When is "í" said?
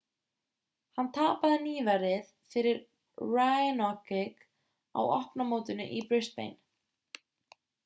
6.01-6.03